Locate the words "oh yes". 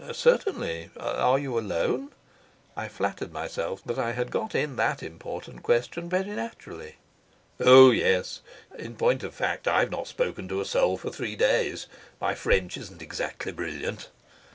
7.59-8.41